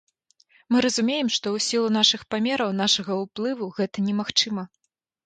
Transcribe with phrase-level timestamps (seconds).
[0.75, 4.65] Мы разумеем, што ў сілу нашых памераў, нашага ўплыву, гэта немагчыма.